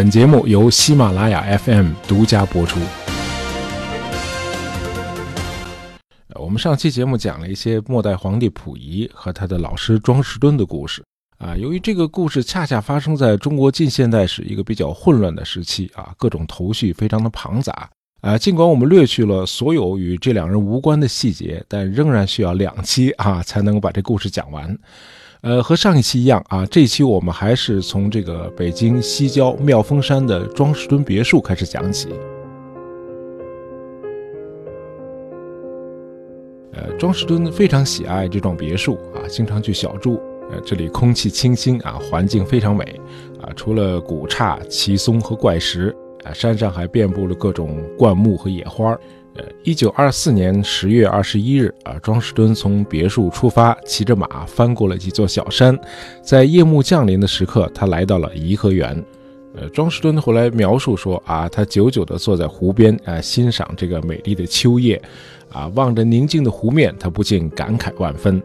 [0.00, 2.80] 本节目由喜马拉雅 FM 独家播出。
[6.36, 11.04] 我们上期节目讲了一些末代皇帝溥仪和他的老师庄士敦的故事
[11.36, 11.54] 啊。
[11.54, 17.90] 由于这个故事恰恰发生在中国近现代史一个比较混乱的时期啊，各种头绪非常的庞杂
[18.22, 18.38] 啊。
[18.38, 24.74] 尽管我们略去了所有与这两人无关的细节，但仍然需要两期啊才能够把这故事讲完。
[25.42, 32.10] 呃，和上一期一样啊，这一期我们还是从这个北京西郊妙峰山的庄士敦别墅开始讲起。
[36.72, 40.20] 呃，庄士敦非常喜爱这幢别墅啊，经常去小住。
[40.50, 43.00] 呃，这里空气清新啊，环境非常美
[43.40, 48.94] 啊，除了古刹、奇松和怪石啊，山上还遍布了各种灌木和野花。
[49.36, 55.78] 呃，一九二四年十月二十一日啊，庄士敦从别墅出发，骑着马翻过了几座小山，
[56.20, 59.04] 在夜幕降临的时刻，他来到了颐和园。
[59.54, 65.00] 呃，庄士敦后来描述说啊，他久久地坐在湖边啊，欣赏这个美丽的秋夜，
[65.50, 68.42] 啊，望着宁静的湖面，他不禁感慨万分。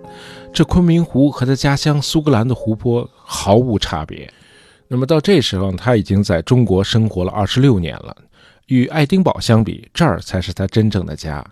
[0.54, 4.32] 这昆明湖和他家乡苏格兰的湖泊毫无差别。
[4.88, 8.16] 那么到这时候，他已经在中国生活了二十六年了。
[8.68, 11.46] 与爱丁堡相比，这儿才是他真正的家。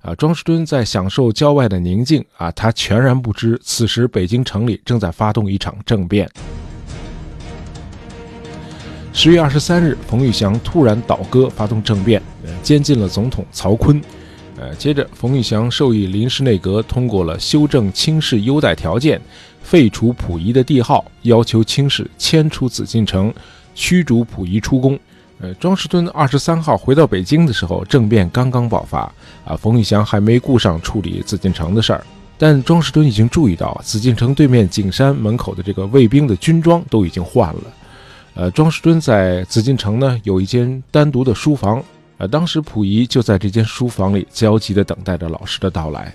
[0.00, 6.28] 啊，庄士敦在享受郊外的宁静啊，他全然不知，此时北京城里正在发动一场政变。
[9.12, 14.00] 十月二十三日，冯玉祥突然倒戈，发动政变，呃，监禁了总统曹锟。
[14.56, 19.20] 呃，接着，冯玉祥授意临时内阁通过了修正清室优待条件，
[19.62, 23.32] 废除溥仪的帝号，要求清室迁出紫禁城，
[23.74, 24.98] 驱逐溥仪出宫。
[25.40, 29.02] 呃，庄士敦二十三号回到北京的时候，政变刚刚爆发
[29.44, 32.04] 啊，冯玉祥还没顾上处理紫禁城的事儿，
[32.36, 37.62] 但庄士敦已经注意到紫禁城对面景山门口的这个卫兵的军装都已经换了。
[38.34, 41.80] 呃，庄士敦在紫禁城呢有一间单独的书房，
[42.16, 46.12] 呃，当时溥仪就在这间书房里焦急地等待着老师的到来。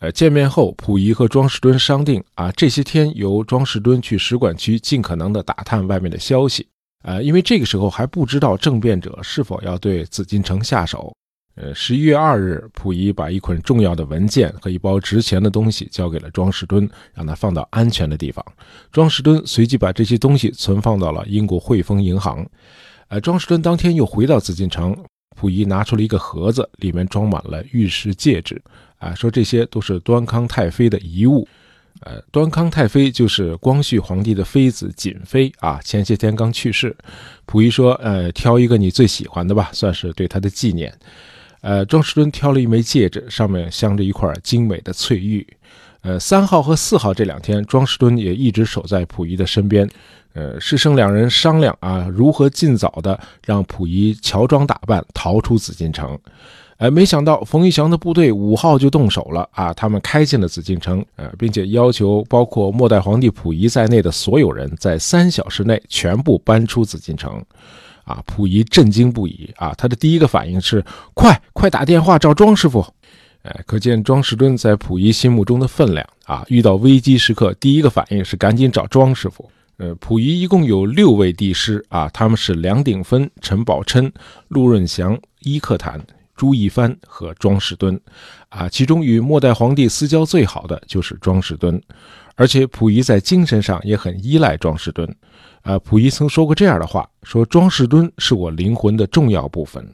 [0.00, 6.66] 呃，见面后，溥仪和庄士敦商定啊，这些天由庄士敦去使馆区尽可能地打探外面的消息。
[7.04, 11.14] 呃，因为这个时候还不知道政变者是否要对紫禁城下手。
[11.56, 18.44] 呃，十一月二日，溥仪把一捆重要的文件和一包值钱的东西交给了庄士敦，让他放到安全的地方。
[18.90, 22.44] 庄士敦随即把这些东西存放到了英国汇丰银行。
[23.08, 24.96] 呃，庄士敦当天又回到紫禁城，
[25.36, 28.60] 溥仪拿出了一个盒子，里面装满了玉石戒指，
[28.96, 31.46] 啊，说这些都是端康太妃的遗物。
[32.00, 36.94] 呃，端康太妃就是光绪皇帝的妃子瑾妃啊，前些天刚去世。
[37.46, 40.92] 溥仪说：“呃，挑一个你最喜欢的吧，算是对她的纪念。”
[41.62, 45.46] 呃，庄士敦挑了一枚戒指，上面镶着一块精美的翠玉。
[46.02, 49.88] 呃，三号和四号这两天，庄士敦也一直守在溥仪的身边。
[50.34, 56.18] 呃，师生两人商量啊，如何尽早的让溥仪乔装打扮逃出紫禁城。
[56.78, 59.72] 哎，没想到冯玉祥的部队五号就动手了啊！
[59.72, 67.40] 他们开进了紫禁城，呃，并且要求包括末代皇帝溥仪在内的所有人在三小时内全部搬出紫禁城。
[68.02, 69.72] 啊，溥仪震惊不已啊！
[69.78, 70.84] 他的第一个反应是
[71.14, 72.84] 快快打电话找庄师傅。
[73.44, 76.44] 哎，可见庄士敦在溥仪心目中的分量啊！
[76.48, 79.48] 遇到危机时刻，第一个反应是赶紧找庄师傅。
[79.76, 84.12] 呃，溥仪一共有六位帝师啊，他们是梁鼎芬、陈宝琛、
[84.48, 86.00] 陆润祥、伊克坦。
[86.36, 87.98] 朱一帆和庄士敦，
[88.48, 91.80] 啊，其中与末代皇帝私交最好的就是庄士敦，
[92.34, 95.08] 而且溥仪在精神上也很依赖庄士敦，
[95.62, 99.88] 啊，溥仪曾说过这样的话，说庄士敦是我灵魂的重要部分。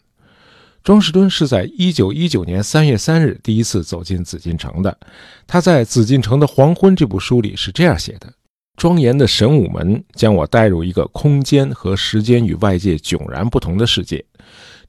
[0.83, 4.99] 庄士敦是在一九一九年三月三日第一次走进紫禁城的，
[5.47, 8.33] 他在《紫禁城的黄昏》这部书里是这样写的：
[8.81, 14.25] 庄严的神武门将我带入一个空间和时间与外界迥然不同的世界。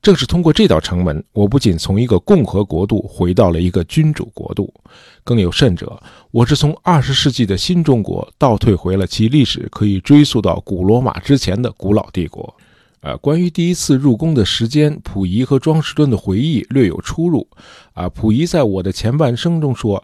[0.02, 4.74] 正是通过这道城门，我不仅从一个共和国度回到了一个君主国度，
[5.26, 6.02] 更有甚者，
[6.32, 12.56] 我是从二十世纪的新中国倒退回了其历史可以追溯到古罗马之前的古老帝国。
[13.02, 17.46] 呃，关于第一次入宫的时间，溥仪和庄士敦的回忆略有出入。
[17.92, 20.02] 啊，溥仪在我的前半生中说。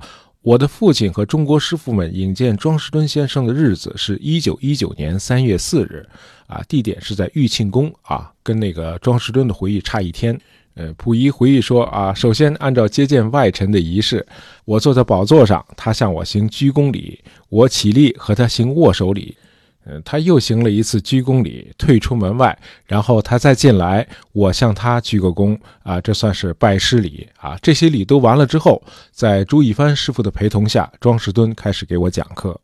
[0.48, 6.08] 我的父亲和中国师傅们引荐庄士敦先生的日子是一九一九年三月四日，
[6.48, 10.40] 啊，地点是在玉庆宫，啊，跟那个庄士敦的回忆差一天。
[10.76, 14.26] 呃，溥仪回忆说，啊，首先按照接见外臣的仪式，
[14.64, 17.20] 我坐在宝座上，他向我行鞠躬礼，
[17.50, 19.36] 我起立和他行握手礼。
[20.04, 27.58] 他又行了一次鞠躬礼，退出门外，然后他再进来，我向他鞠个躬啊，这算是拜师礼啊。
[27.62, 28.82] 这些礼都完了之后，
[29.12, 32.60] 在朱一帆师傅的陪同下，庄士敦开始给我讲课。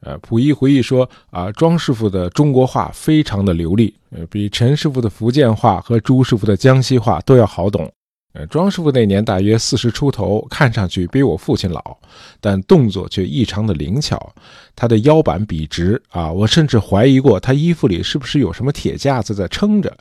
[0.00, 7.90] 呃，溥仪回忆说啊，庄师傅的中国话非常的流利，呃，比陈师傅的福建话和朱师傅的江西话都要好懂。
[8.34, 11.96] 呃，庄师傅那年大约四十出头，看上去比我父亲老，
[12.40, 14.34] 但动作却异常的灵巧。
[14.74, 19.96] 他的腰板笔直啊，我甚至怀疑过他衣服里是不是有什么铁架子在撑着。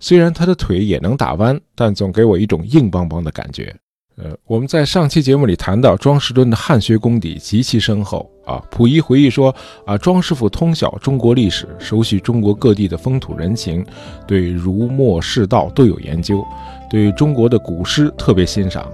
[0.00, 3.72] 虽然他的腿也能打弯，但总给我一种硬邦邦的感觉。
[4.18, 8.62] 呃，我们在上期节目里谈到庄士敦的汉学功底极其深厚啊。
[8.70, 9.54] 溥仪回忆说
[9.84, 13.84] 啊，庄师傅通晓中国历史，熟悉中国各地的风土人情，
[14.26, 16.42] 对儒墨释道都有研究，
[16.88, 18.90] 对中国的古诗特别欣赏。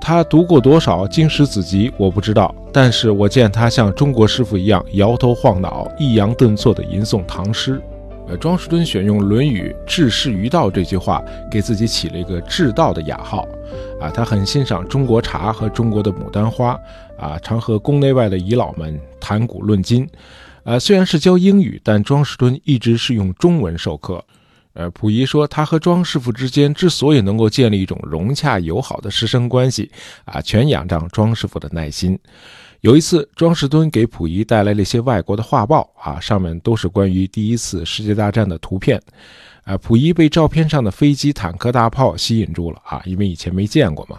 [0.00, 7.82] 他读过多少经史子集我不知道，但是我见他像中国师傅一样摇头晃脑、抑扬顿挫地吟诵唐诗。
[8.30, 13.44] 呃，庄士敦选用《论语·治世于道》这句话，给自己起了一个“治道”的雅号。
[14.00, 16.78] 啊，他很欣赏中国茶和中国的牡丹花。
[17.18, 20.08] 啊，常和宫内外的遗老们谈古论今。
[20.62, 24.24] 呃，虽然是教英语，但庄士敦一直是用中文授课。
[24.74, 29.90] 呃，溥仪说，他和庄师傅之间之所以能够建立一种融洽友好的师生关系，
[30.24, 32.16] 啊，全仰仗庄师傅的耐心。
[32.80, 38.98] 有一次，庄士敦给溥仪带来了一些外国的画报，啊，上面都是关于第一次世界大战的图片，
[39.64, 44.18] 啊，溥仪被照片上的飞机、坦克、大炮吸引住了，啊，因为以前没见过嘛，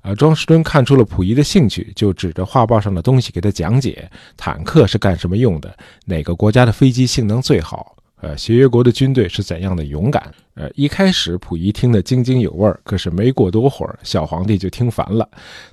[0.00, 5.76] 啊，庄士敦看出了溥仪的兴趣，就指着画报上的东西给他讲解，坦克是干什么用的，
[6.06, 7.96] 哪个国家的飞机性能最好。
[8.20, 10.30] 呃，协约国的军队是怎样的勇敢？
[10.54, 15.26] 呃，一开始溥仪听得津津有味儿，可是没过多会儿，小皇帝就听烦了。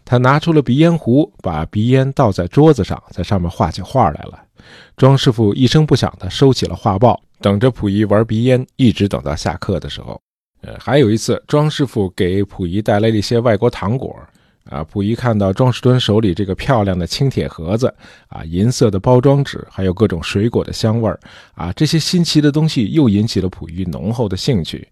[0.06, 4.42] 他拿出了鼻烟壶，把鼻烟倒在桌子上，在上面画起画来了。
[4.96, 10.20] 庄师傅一声不响地收起了画报，等着溥仪玩鼻烟，一直等到下课的时候。
[10.62, 14.18] 呃，还有一次，庄师傅给溥仪带来了一些外国糖果。
[14.70, 17.94] 啊，溥仪看到庄士敦手里这个漂亮的青铁盒子，
[18.28, 21.20] 啊，银色的包装纸，还有各种水果的香味儿，
[21.56, 24.88] 啊，这些新奇的东西又引起了溥仪浓厚的兴趣。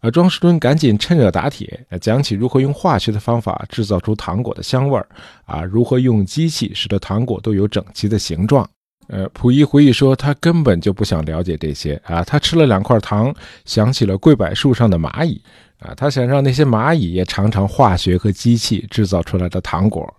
[0.00, 5.06] 啊，庄士敦赶紧趁热打铁，讲起如何用化学的方法制造出糖果的香味儿，
[5.44, 8.68] 啊，如何用机器使得糖果都有整齐的形状。
[9.08, 13.34] 呃，溥仪回忆说，他根本就不想了解这些，啊，他吃了两块糖，
[13.64, 15.42] 想起了桂柏树上的蚂蚁。
[15.80, 20.14] 啊，他想让那些蚂蚁也尝尝化学和机器制造出来的糖果，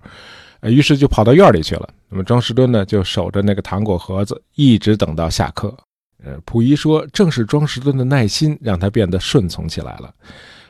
[0.60, 1.90] 呃，于是就跑到院里去了。
[2.10, 5.76] 那么庄士敦呢，就守着那个糖果盒子，一直等到下课。
[6.24, 10.14] 呃，溥仪说，正是庄士敦的耐心让他变得顺从起来了。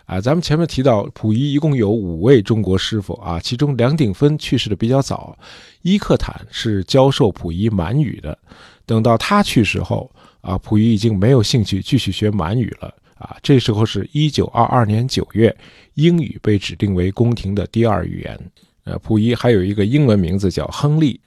[0.06, 5.38] 啊，咱们前面提到，溥仪一共有五位中国师傅啊，其中梁鼎芬去世的比较早，
[5.84, 8.38] 伊克坦是教授溥仪满语的。
[8.86, 10.12] 等到他去世后，
[10.42, 12.94] 啊，溥仪已经没有兴趣继续学满语了。
[13.22, 15.56] 啊，这时候是一九二二年九月，
[15.94, 18.52] 英语被指定为宫廷的第二语言。
[18.84, 21.22] 呃，溥仪还有一个英文名字叫亨利。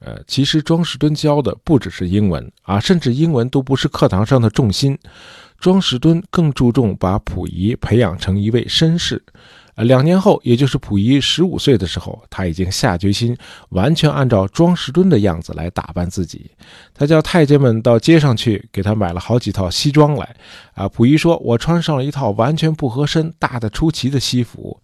[0.00, 4.98] 呃，其实庄士敦教的不只是英文啊，甚至英文都不是课堂上的重心。
[5.58, 9.22] 庄士敦更注重把溥仪培养成一位绅士。
[9.74, 13.36] 呃，两年后，也就是溥仪十五岁的时候，他已经下决心
[13.68, 16.50] 完全按照庄士敦的样子来打扮自己。
[16.92, 20.34] 他叫太监们到街上去，给他买了好几套西装来。
[20.74, 24.80] 啊，溥仪说：“我穿上了一套完全不合身、大的出奇的西服，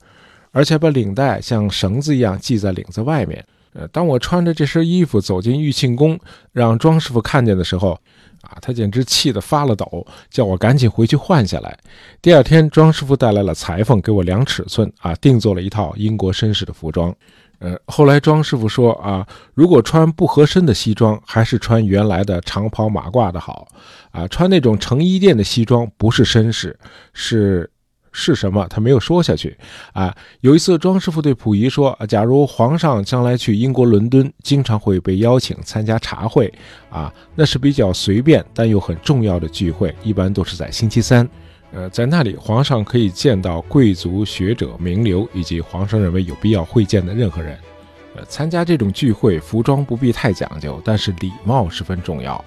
[0.52, 3.44] 而且把领带像绳子一样系在领子外面。
[3.72, 6.16] 呃，当我穿着这身衣服走进玉庆宫，
[6.52, 7.98] 让庄师傅看见的时候。”
[8.44, 11.76] 啊，他简直气得发了抖，叫我赶紧回去换下来。
[12.22, 17.14] 第二天，庄师傅带来了裁缝，给我量尺寸，啊，定做了一套英国绅士的服装。
[17.58, 23.68] 呃，后来庄师傅说，啊，如果穿不合身的西装，还是穿原来的长袍马褂的好。
[24.10, 26.78] 啊，穿那种成衣店的西装不是绅士，
[27.12, 27.70] 是。
[28.16, 28.64] 是什么？
[28.70, 29.54] 他没有说下去。
[29.92, 36.50] 啊，有一次，庄师傅对溥仪说：“假如皇上将来去英国伦敦，经常会被邀请参加茶会，
[36.88, 41.28] 啊，那是比较随便但又很重要的聚会，一般都是在星期三。
[41.72, 47.58] 呃，在那里，皇上可以见到贵族、学者、名流以及皇上认为有必要会见的任何人。
[48.14, 52.42] 呃，参加这种聚会，服装不必太讲究，但是礼貌十分重要。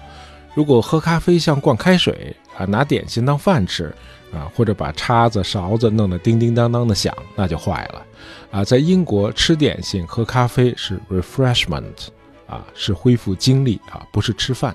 [0.54, 3.94] 如果喝咖啡像灌开水，啊，拿点心当饭吃。”
[4.32, 8.06] 啊，或者把叉子、勺子弄得叮叮当当的响，那就坏了。
[8.50, 12.08] 啊，在英国吃点心、喝咖啡是 refreshment，
[12.46, 14.74] 啊，是恢复精力啊，不是吃饭。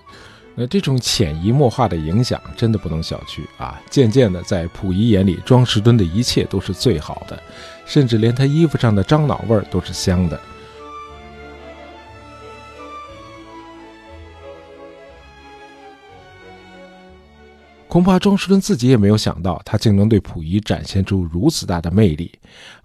[0.56, 3.82] 那这种潜移默化的影响真的不能小觑啊。
[3.90, 7.42] 渐渐的，在溥仪眼里，庄士敦的一切都是最好的，
[7.86, 10.40] 甚至连他衣服上的樟脑味儿都是香的。
[17.94, 22.32] 恐怕庄士敦自己也没有想到，他竟能对溥仪展现出如此大的魅力，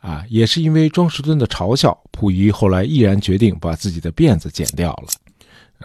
[0.01, 5.09] 啊，也是因为庄士敦的嘲笑，溥仪后来毅然决定把自己的辫子剪掉了。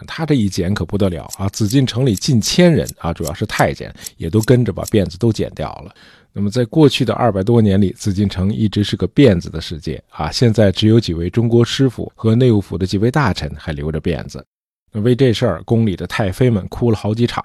[0.06, 1.48] 他这一剪可不得了啊！
[1.48, 5.94] 紫禁城里近千人啊，主要是太监，也都跟着把辫子都剪掉了。
[6.34, 10.30] 那么，在过去的二百多年里，紫禁城一直是个辫子的世界啊。
[10.30, 14.44] 现在只有几位中国师傅和内务府的几位大臣还留着辫子。
[14.92, 17.42] 为这事儿，宫里的太妃们哭了好几场。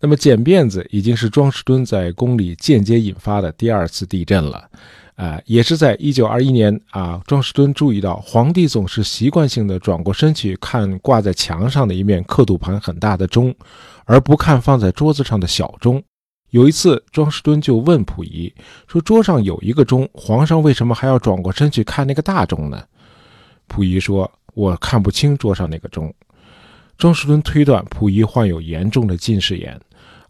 [0.00, 4.68] 那么，剪辫子已经是庄士敦在宫里间接引发的第二次地震了。
[5.14, 13.54] 啊，也是在一九二一年啊，庄士敦注意到皇帝总是习惯性的转过身去看挂在墙上的一面刻度盘很大的钟，
[14.06, 16.02] 而不看放在桌子上的小钟。
[16.50, 18.52] 有一次，庄士敦就问溥仪
[18.88, 22.82] 说：“桌上有一个钟，皇上为什么还要转过身去看那个大钟呢？”
[23.68, 26.12] 溥仪说：“我看不清桌上那个钟。”
[27.02, 29.76] 庄士敦推断溥仪患有严重的近视眼，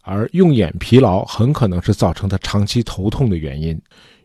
[0.01, 3.79] 而用眼疲劳很可能是造成他长期头痛的原因。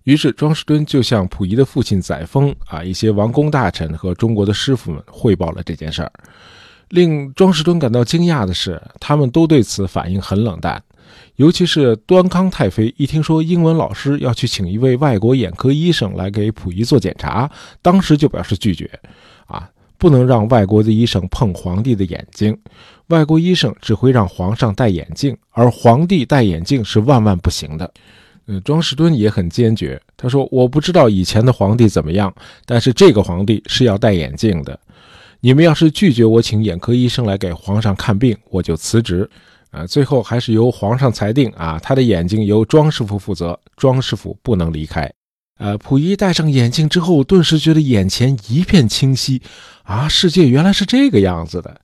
[0.04, 6.10] 于是，庄士敦就向溥仪的父亲载沣啊，一些王公大臣和中国的师傅们汇报了这件事儿。
[6.88, 10.82] 令庄士敦感到惊讶的是，他们都对此反应很冷淡。
[11.36, 17.50] 尤其是端康太妃一听说英文老师要去请一位外国眼科医生来给溥仪做检查，
[17.82, 18.90] 当时就表示拒绝。
[19.48, 22.56] 啊，不能让外国的医生碰皇帝的眼睛，
[23.08, 27.92] 外国医生只会让皇上戴眼镜，而皇帝戴眼镜是万万不行的。
[28.46, 30.00] 嗯，庄士敦也很坚决。
[30.16, 34.78] 他说：“我不知道以前的皇帝怎么样，但是这个皇帝是要戴眼镜的。
[35.40, 39.28] 你们要是拒绝我请眼科医生来给皇上看病，我就辞职。”
[39.70, 45.12] 啊，最后还是由皇上裁定啊，他的眼睛由庄师傅负责，庄师傅不能离开。
[45.58, 49.42] 呃，溥仪戴上眼镜之后，顿时觉得眼前一片清晰，
[49.82, 51.80] 啊，世界原来是这个样子的。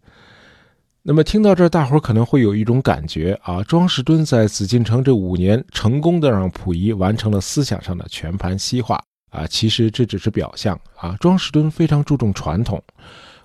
[1.02, 8.98] 那么听到这儿，大伙儿可能会有一种感觉啊，庄士敦在紫禁城这五年，成功的让溥仪完成了思想上的全盘西化
[9.30, 9.46] 啊。
[9.46, 11.14] 其实这只是表象啊。
[11.20, 12.82] 庄士敦非常注重传统，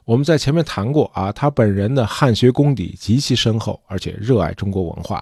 [0.05, 5.21] 我们在前面谈过啊，他本人的汉学功底极其深厚，而且热爱中国文化。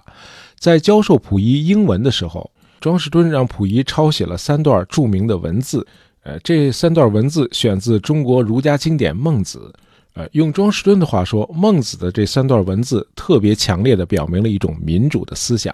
[0.60, 2.48] 在教授溥仪英文的时候，
[2.80, 5.86] 庄士敦让溥仪抄写了三段著名的文字，
[6.22, 9.72] 呃，这三段文字选自中国儒家经典《孟子》。
[10.14, 15.72] 呃，用庄士敦的话说，孟子的这三段文字特别强烈的表明了一种民主的思想。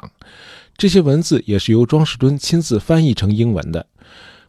[0.77, 3.87] 这些文字也是由庄士敦亲自翻译成英文的。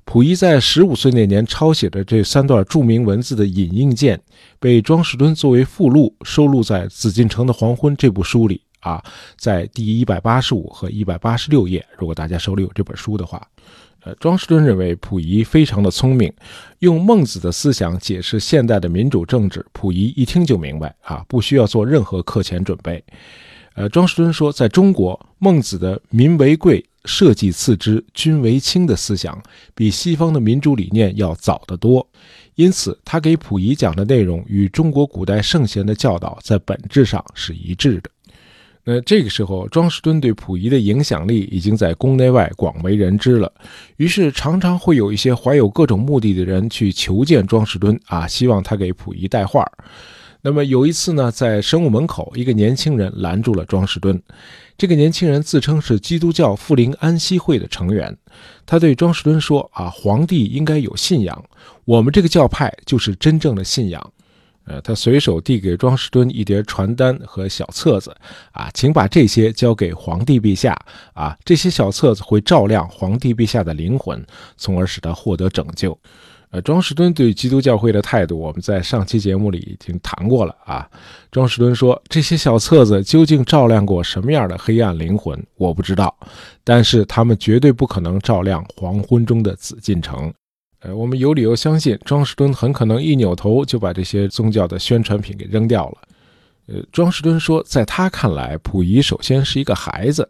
[0.04, 4.22] 溥仪在十五岁那年抄写的这三段著名文字的引印件，
[4.60, 9.04] 被庄士敦作为附录收录在《紫禁城的黄昏》这部书里啊，
[9.36, 11.84] 在第一百八十五和一百八十六页。
[11.98, 13.46] 如果大家手里有这本书的话。
[14.01, 16.32] 呃，庄士敦认为溥仪非常的聪明，
[16.77, 23.04] 用孟子的思想解释现代的民主政治，溥仪一听就明白啊，不需要做任何课前准备。
[23.74, 29.42] 呃，庄士敦说，在中国，孟子的“民为贵，社稷次之，君为轻”的思想，
[29.74, 32.08] 比西方的民主理念要早得多，
[32.54, 38.12] 因此他给溥仪讲的内容与中国古代圣贤的教导在本质上是一致的。
[38.88, 43.51] 那这个时候，庄士敦对溥仪的影响力已经在宫内外广为人知了。
[43.98, 49.65] 于是，常常会有一些怀有各种目的的人去求见庄士敦啊，希望他给溥仪带话。
[50.44, 54.22] 那么有一次呢，在神武门口，一个年轻人拦住了庄士敦。
[54.77, 58.15] 这个年轻人自称是基督教富林安息会的成员。
[58.68, 61.44] 他对庄士敦说：“啊，皇帝应该有信仰，
[61.86, 64.12] 我们这个教派就是真正的信仰。”
[64.65, 68.15] 呃，他随手递给庄士敦一叠传单和小册子，
[68.51, 70.75] 啊，请把这些交给皇帝陛下，
[71.13, 74.25] 啊，这些小册子会照亮皇帝陛下的灵魂，
[74.57, 75.98] 从而使他获得拯救。
[76.51, 80.89] 呃，庄士敦对基督教会的态度，我们在上期节目里已经谈过了啊。
[81.29, 86.15] 庄士敦说，这些小册子究竟照亮过什么样的黑暗灵魂，我不知道，
[86.63, 90.34] 但是他们绝对不可能照亮黄昏中的紫禁城。
[90.86, 95.98] 呃，我们有理由相信，庄士敦很可能一扭头就把这些宗教的宣传品给扔掉了。
[96.68, 100.30] 呃，庄士敦说，在他看来，溥仪首先是一个孩子，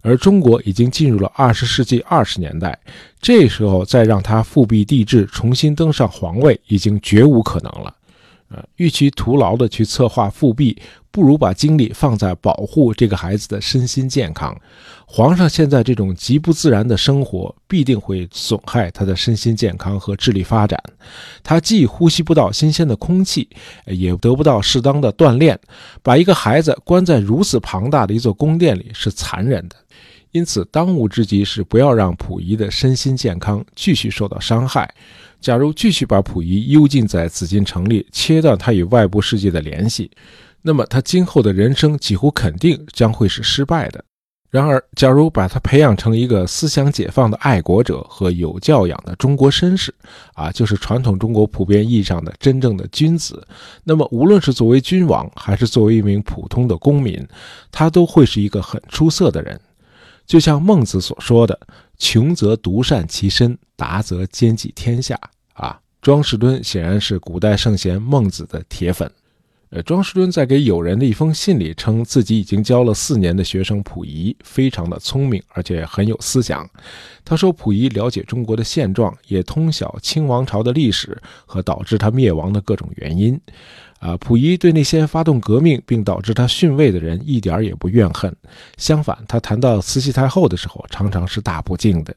[0.00, 2.78] 而中国已经进入了二十世纪二十年代，
[3.20, 7.92] 这时候再让他复辟帝制，重新登上皇位，已经绝无可能了。
[8.50, 10.76] 呃，与其徒劳的去策划复辟，
[11.10, 14.58] 不如把精力放在保护这个孩子的身心健康。
[15.06, 20.82] 皇上现在这种极不自然的生活，必定会损害他的身心健康和智力发展。
[21.42, 23.48] 他既呼吸不到新鲜的空气，
[23.86, 25.58] 也得不到适当的锻炼。
[26.02, 29.76] 把一个孩子关在如此庞大的一座宫殿里，是残忍的。
[30.38, 34.88] 因此，当务之急是不要让溥仪的身心健康继续受到伤害。
[35.40, 40.08] 假如继续把溥仪幽禁在紫禁城里，切断他与外部世界的联系，
[40.62, 44.04] 那么他今后的人生几乎肯定将会是失败的。
[44.48, 49.92] 然而，假如把他培养成一个思想解放的爱国者和有教养的中国绅士，
[50.34, 53.44] 啊，就是传统中国普遍意义上的真正的君子，
[53.82, 57.26] 那么无论是作为君王，还是作为一名普通的公民，
[57.72, 59.60] 他都会是一个很出色的人。
[60.28, 61.58] 就像孟子所说的
[61.98, 65.18] ：“穷则独善其身，达则兼济天下。”
[65.54, 69.10] 啊，庄士敦显然是古代圣贤孟子的铁粉。
[69.70, 76.68] 呃，庄士敦在给友人的一封信里称，自己已经教了四年的学生溥仪，非常的聪明，而且很有思想。
[77.22, 83.38] 他说，溥仪了解中国的现状，也通晓清王朝的历史和导致他灭亡的各种原因。
[84.00, 88.34] 啊，溥仪对那些发动革命并导致他逊位的人一点也不怨恨，
[88.78, 92.14] 相反，他谈到慈禧太后的时候，常常是大不敬的。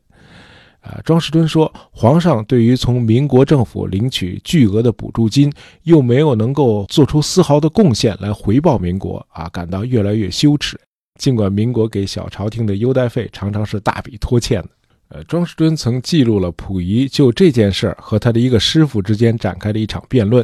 [0.81, 10.79] 啊，庄士敦说，皇上对于从民国政府领取巨额的补助金，又没有能够做出丝毫的贡献来回报民国，啊，感到越来越羞耻。
[11.19, 14.69] 尽管民国给小朝廷的优待费常常是大笔拖欠的。
[15.09, 20.43] 呃，庄士敦曾记录了溥仪就这件事儿和他的一个师傅之间展开的一场辩论。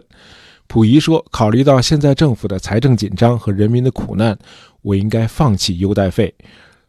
[0.68, 4.38] 溥仪说，考虑到现在政府的财政紧张和人民的苦难，
[4.84, 6.32] 我应该放弃优待费。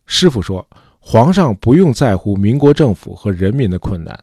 [0.04, 0.66] 师傅说。
[1.10, 4.14] 皇上不用在乎民国政府和人民的困难，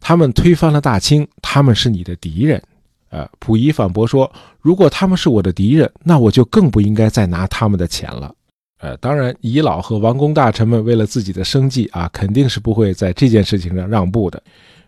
[0.00, 2.62] 他们推翻了大清，他们是你的敌人。
[3.10, 8.34] 呃，溥仪反驳说，如果他们是我的敌人，那我就更不应该再拿他们的钱了。
[8.78, 14.42] 呃，当然，遗老和王公大臣们为了自己的生计啊，肯定是不会在这件事情上让步的。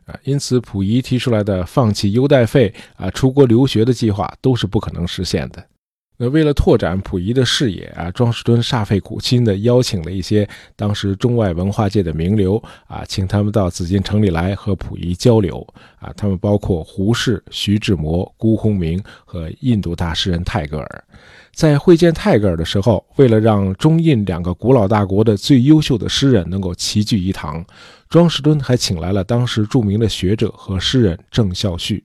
[0.06, 5.62] 啊，因此，溥仪提出来的放弃优待费啊、出国留学的计划都是不可能实现的。
[6.22, 15.66] 那为了拓展溥仪的视野啊，庄士敦煞费苦心地邀请了一些当时中外文化界的名流啊，请他们到紫禁城里来和溥仪交流
[15.98, 16.12] 啊。
[16.16, 21.04] 他们包括胡适、徐志摩、辜鸿铭和印度大诗人泰戈尔。
[21.52, 27.66] 在会见泰戈尔的时候，为了让中印两个古老大国的最优秀的诗人能够齐聚一堂，
[28.08, 32.00] 庄士敦还请来了当时著名的学者和诗人郑孝胥。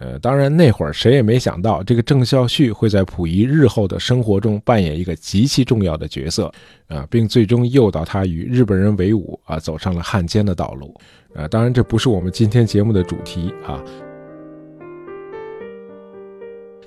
[0.00, 6.50] 呃，当然，那会儿谁也没想到，这个郑孝胥会在溥仪日后的生活中扮演一个极其重要的角色，
[6.88, 10.98] 啊，并最终诱导他与日本人为伍，啊，走上了汉奸的道路。
[11.34, 13.78] 呃，当然，这不是我们今天节目的主题啊。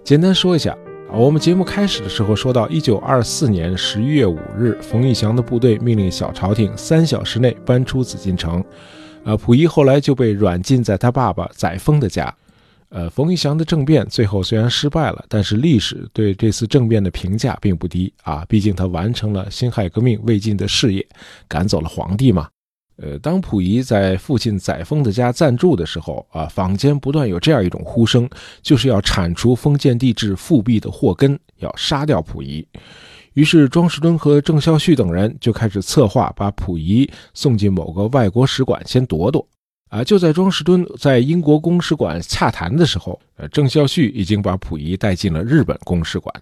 [0.03, 0.75] 简单说一下，
[1.07, 8.59] 啊，我们节目开始的时候说到，一九二四年十一月五日，冯玉祥的部队命令小朝廷三小时内搬出紫禁城，
[9.23, 12.35] 啊，溥仪后来就被软禁在他爸爸载沣的家。
[12.95, 18.45] 呃，冯玉祥的政变最后虽然失败了，但是历史对这次政变的评价并不低啊。
[18.47, 21.03] 毕竟他完成了辛亥革命未尽的事业，
[21.47, 22.47] 赶走了皇帝嘛。
[22.97, 28.29] 呃，当溥仪在父亲载沣的家暂住的时候啊，坊间不断有这样一种呼声，
[28.61, 32.63] 就是要铲除封建帝制复辟的祸根，要杀掉溥仪。
[33.33, 39.43] 于是庄士敦和郑孝胥等人就开始策划，把溥仪送进某个外国使馆先躲躲。
[39.93, 40.03] 啊！
[40.03, 46.33] 就在庄士敦在英国公使馆洽谈的时候，呃，郑孝胥已经把溥仪带进了日本公使馆。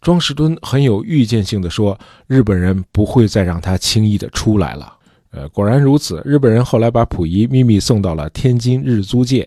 [0.00, 4.90] 庄士敦很有预见性的说：“日本人不会再让他轻易的出来了。”
[5.30, 6.22] 呃，果然如此。
[6.24, 9.46] 日本人后来把溥仪秘密送到了天津日租界。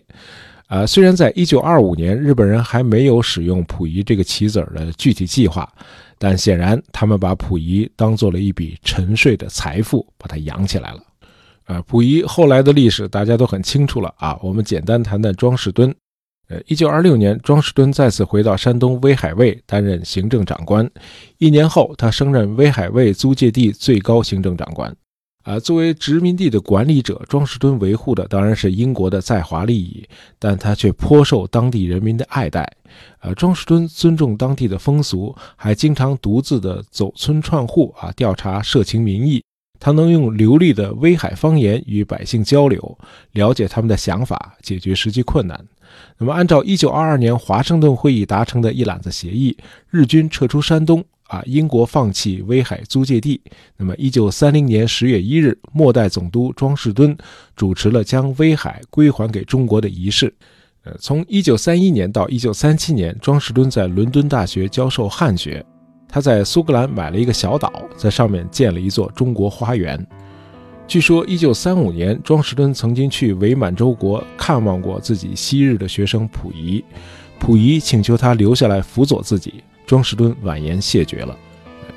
[0.68, 5.68] 啊，虽然在一九二五年日本人还没有使用溥仪这个棋子儿的具体计划，
[6.18, 11.00] 但显然他们把溥仪当做了一笔沉睡的财富，把它养起来了。
[11.64, 14.38] 啊，溥仪后来的历史大家都很清楚了啊。
[14.42, 15.94] 我们简单谈谈庄士敦。
[16.48, 20.88] 呃，一九二六年，庄士敦再次回到山东威海卫担任行政长官。
[21.38, 24.94] 一年后，他升任威海卫租界地最高行政长官。
[25.44, 30.06] 啊，作为殖民地的管理者，庄士敦维护的当然是英国的在华利益，
[30.38, 32.70] 但他却颇受当地人民的爱戴。
[33.20, 39.42] 呃，庄士敦尊重当地的风俗，还经常独自的走村串户啊，调查社情民意。
[39.80, 42.98] 他能用流利的威海方言与百姓交流，
[43.32, 45.62] 了解他们的想法，解决实际困难。
[46.18, 49.56] 那么，按照1922年华盛顿会议达成的一揽子协议，
[49.90, 53.40] 日军撤出山东，啊，英国放弃威海租界地。
[53.76, 57.16] 那么，1930年10月1日，末代总督庄士敦
[57.54, 60.32] 主持了将威海归还给中国的仪式。
[60.84, 65.64] 呃，从1931年到1937年，庄士敦在伦敦大学教授汉学。
[66.14, 70.00] 他在苏格兰买了一个小岛，在上面建了一座中国花园。
[70.86, 76.84] 据说，一九三五年，庄士敦曾经去伪满洲国看望过自己昔日的学生溥仪，
[77.40, 79.54] 溥仪请求他留下来辅佐自己，
[79.88, 81.36] 庄士敦婉言谢绝了。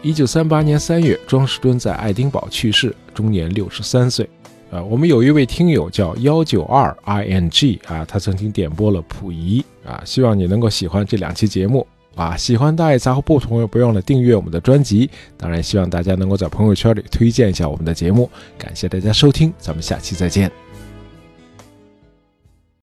[0.01, 4.27] 一九三八年三月，庄士敦在爱丁堡去世，终年六十三岁。
[4.71, 11.85] 啊，我们有一位听友叫幺九二 i n g 啊，他曾经点播了溥仪啊，希望你能够喜欢这两期节目。
[12.17, 12.35] 啊！
[12.35, 15.09] 喜欢大爱杂货铺的朋友，不要忘了订阅我们的专辑。
[15.37, 18.29] 当然，希望大家能够在朋友圈里推荐一下我们的节目。
[18.57, 20.66] 感谢大家收听，咱们下期再见。